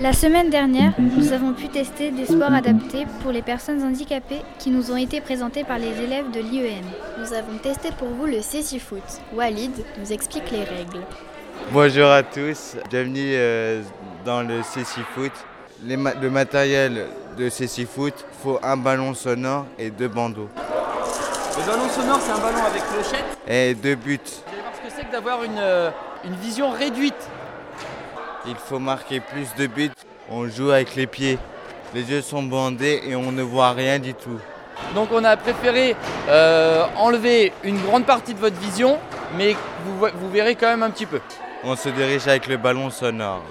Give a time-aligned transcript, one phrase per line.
[0.00, 4.70] La semaine dernière, nous avons pu tester des sports adaptés pour les personnes handicapées qui
[4.70, 6.82] nous ont été présentés par les élèves de l'IEN.
[7.20, 9.02] Nous avons testé pour vous le Foot.
[9.32, 9.70] Walid
[10.00, 11.02] nous explique les règles.
[11.70, 13.82] Bonjour à tous, bienvenue euh,
[14.24, 15.32] dans le Foot.
[15.86, 20.48] le matériel de Foot, il faut un ballon sonore et deux bandeaux.
[20.56, 23.38] Le ballon sonore, c'est un ballon avec clochette.
[23.46, 24.18] Et deux buts.
[24.24, 25.90] Vous allez voir ce que c'est que d'avoir une, euh,
[26.24, 27.28] une vision réduite.
[28.48, 29.90] Il faut marquer plus de buts.
[30.30, 31.38] On joue avec les pieds.
[31.94, 34.38] Les yeux sont bandés et on ne voit rien du tout.
[34.94, 35.94] Donc on a préféré
[36.28, 38.98] euh, enlever une grande partie de votre vision,
[39.36, 41.20] mais vous, vous verrez quand même un petit peu.
[41.64, 43.42] On se dirige avec le ballon sonore.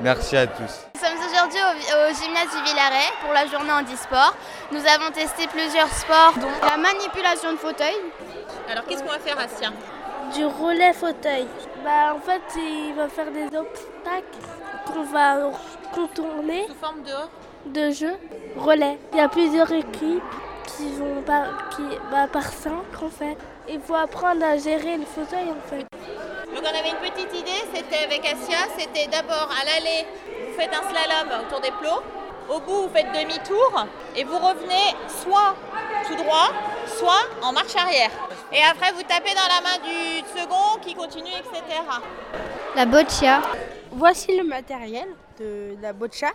[0.00, 0.86] Merci à tous.
[0.94, 4.34] Nous sommes aujourd'hui au, gymnase du Villaret pour la journée handisport.
[4.72, 7.94] Nous avons testé plusieurs sports, dont la manipulation de fauteuil.
[8.70, 9.70] Alors qu'est-ce qu'on va faire, Assia
[10.34, 11.46] Du relais fauteuil.
[11.84, 14.38] Bah, en fait, il va faire des obstacles
[14.86, 15.50] qu'on va
[15.94, 16.66] contourner.
[16.66, 18.14] Sous forme de De jeu.
[18.56, 18.98] Relais.
[19.12, 20.22] Il y a plusieurs équipes
[20.66, 23.36] qui vont par, qui, bah, par cinq en fait.
[23.68, 25.84] Il faut apprendre à gérer le fauteuil en fait.
[26.54, 30.06] Donc on avait une petite idée, c'était avec Asia, c'était d'abord à l'aller,
[30.46, 32.02] vous faites un slalom autour des plots,
[32.48, 35.54] au bout vous faites demi-tour et vous revenez soit
[36.06, 36.50] tout droit,
[36.86, 38.10] soit en marche arrière.
[38.54, 41.80] Et après vous tapez dans la main du second qui continue, etc.
[42.76, 43.42] La boccia.
[43.90, 45.08] Voici le matériel
[45.40, 46.30] de la boccia.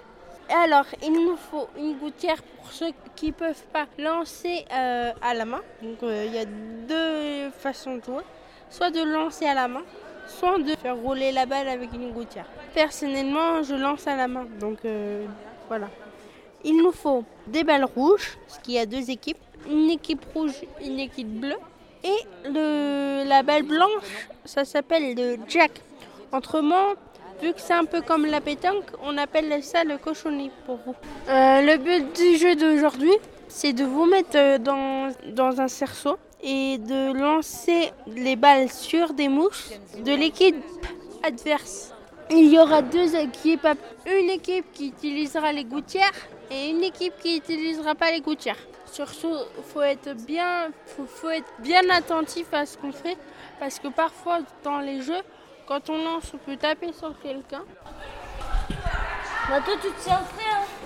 [0.50, 5.14] Et alors, il nous faut une gouttière pour ceux qui ne peuvent pas lancer euh,
[5.22, 5.62] à la main.
[5.82, 8.24] Donc, euh, il y a deux façons de jouer.
[8.70, 9.84] Soit de lancer à la main,
[10.28, 12.46] soit de faire rouler la balle avec une gouttière.
[12.74, 15.26] Personnellement, je lance à la main, donc euh,
[15.70, 15.88] voilà.
[16.64, 20.54] Il nous faut des balles rouges, parce qu'il y a deux équipes, une équipe rouge,
[20.82, 21.58] une équipe bleue,
[22.04, 25.72] et le, la balle blanche, ça s'appelle le jack.
[26.32, 26.94] Autrement,
[27.42, 30.96] vu que c'est un peu comme la pétanque, on appelle ça le cochonnet pour vous.
[31.30, 33.14] Euh, le but du jeu d'aujourd'hui,
[33.48, 39.14] c'est de vous mettre euh, dans, dans un cerceau et de lancer les balles sur
[39.14, 39.70] des mouches
[40.06, 40.56] de l'équipe
[41.24, 41.94] adverse.
[42.32, 43.68] Il y aura deux équipes,
[44.06, 46.14] une équipe qui utilisera les gouttières
[46.52, 48.58] et une équipe qui n'utilisera pas les gouttières.
[48.92, 49.36] Surtout,
[49.72, 53.18] faut être bien, faut, être bien attentif à ce qu'on fait
[53.60, 55.22] parce que parfois dans les jeux,
[55.68, 57.64] quand on lance, on peut taper sur quelqu'un.
[59.50, 60.80] Bah toi, tu te tiens prêt hein?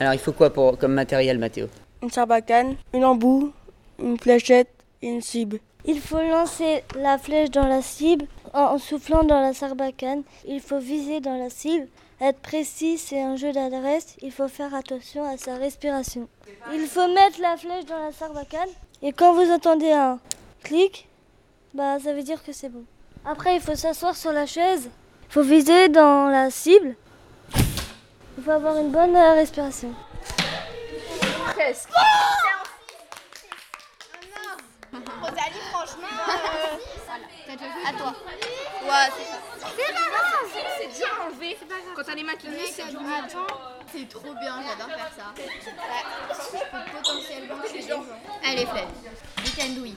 [0.00, 1.68] Alors, il faut quoi pour, comme matériel, Mathéo?
[2.02, 3.52] Une sarbacane, une embout,
[4.00, 4.68] une fléchette,
[5.02, 5.60] une cible.
[5.84, 10.22] Il faut lancer la flèche dans la cible en soufflant dans la sarbacane.
[10.46, 11.88] Il faut viser dans la cible.
[12.20, 14.16] Être précis, c'est un jeu d'adresse.
[14.22, 16.28] Il faut faire attention à sa respiration.
[16.72, 18.68] Il faut mettre la flèche dans la sarbacane.
[19.02, 20.20] Et quand vous entendez un
[20.62, 21.08] clic,
[21.74, 22.84] bah ça veut dire que c'est bon.
[23.24, 24.90] Après, il faut s'asseoir sur la chaise.
[25.28, 26.94] Il faut viser dans la cible.
[28.38, 29.92] Il faut avoir une bonne respiration.
[31.52, 31.88] Presque.
[35.20, 36.06] Rosalie, franchement.
[37.86, 38.14] À toi.
[38.82, 39.74] Ouais, c'est
[40.80, 41.56] C'est dur à enlever.
[41.94, 43.00] Quand t'as les mains qui glissent, c'est dur.
[43.92, 45.34] C'est trop bien, j'adore faire ça.
[45.36, 47.94] Je peux potentiellement tuer
[48.44, 48.88] Allez, Flemme.
[49.44, 49.96] You can do it.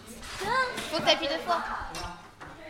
[0.92, 1.64] Faut que t'appuies deux fois.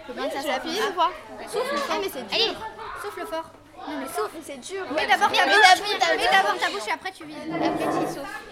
[0.08, 1.12] Faut bien que ça s'appuie deux fois.
[1.52, 1.98] Souffle fort.
[2.02, 2.34] mais c'est dur.
[2.34, 2.56] Allez,
[3.02, 3.52] souffle fort.
[3.88, 4.86] Non mais souffle, c'est dur.
[4.96, 7.26] Mets d'abord ta bouche, mets d'abord ta bouche et après tu.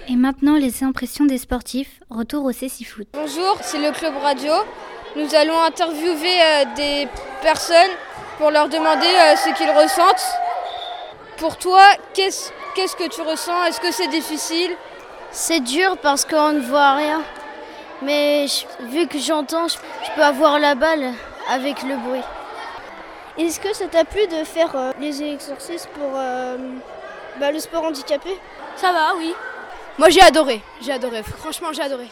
[0.08, 2.02] Et maintenant les impressions des sportifs.
[2.10, 3.08] Retour au Foot.
[3.14, 4.52] Bonjour, c'est le club radio.
[5.16, 7.08] Nous allons interviewer euh, des
[7.42, 7.92] personnes
[8.38, 10.26] pour leur demander euh, ce qu'ils ressentent.
[11.38, 11.82] Pour toi,
[12.14, 13.66] qu'est-ce qu'est-ce que tu ressens?
[13.66, 14.76] Est-ce que c'est difficile?
[15.32, 17.22] C'est dur parce qu'on ne voit rien.
[18.02, 18.46] Mais
[18.82, 19.78] vu que j'entends, je
[20.16, 21.14] peux avoir la balle
[21.50, 22.24] avec le bruit.
[23.38, 26.58] Est-ce que ça t'a plu de faire euh, les exercices pour euh,
[27.40, 28.38] bah, le sport handicapé?
[28.76, 29.34] Ça va, oui.
[29.98, 32.08] Moi j'ai adoré, j'ai adoré, franchement j'ai adoré.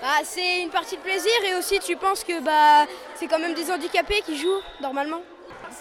[0.00, 3.52] Bah, c'est une partie de plaisir et aussi tu penses que bah, c'est quand même
[3.52, 5.20] des handicapés qui jouent normalement.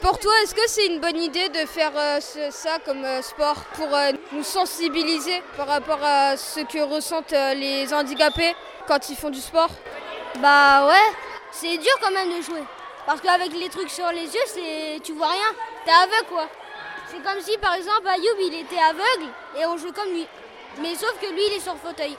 [0.01, 3.87] Pour toi, est-ce que c'est une bonne idée de faire euh, ça comme sport pour
[4.33, 8.53] nous sensibiliser par rapport à ce que ressentent les handicapés
[8.87, 9.69] quand ils font du sport?
[10.39, 11.15] Bah ouais,
[11.51, 12.63] c'est dur quand même de jouer.
[13.05, 15.55] Parce qu'avec les trucs sur les yeux, c'est tu vois rien.
[15.85, 16.47] T'es aveugle quoi.
[17.09, 20.27] C'est comme si par exemple Ayoub il était aveugle et on joue comme lui.
[20.81, 22.15] Mais sauf que lui il est sur le fauteuil.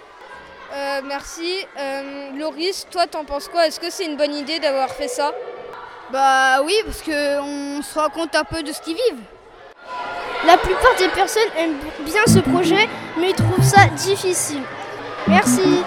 [0.72, 1.66] Euh, merci.
[1.78, 3.66] Euh, Loris, toi t'en penses quoi?
[3.66, 5.32] Est-ce que c'est une bonne idée d'avoir fait ça?
[6.12, 9.22] Bah oui, parce qu'on se rend compte un peu de ce qu'ils vivent.
[10.46, 12.88] La plupart des personnes aiment bien ce projet,
[13.18, 14.62] mais ils trouvent ça difficile.
[15.26, 15.82] Merci.